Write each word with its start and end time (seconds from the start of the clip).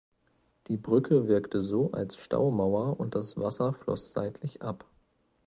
Die 0.67 0.77
Brücke 0.77 1.27
wirkte 1.27 1.61
so 1.61 1.91
als 1.91 2.17
Staumauer 2.17 2.99
und 2.99 3.13
das 3.13 3.37
Wasser 3.37 3.71
floss 3.73 4.09
seitlich 4.13 4.63
ab. 4.63 4.83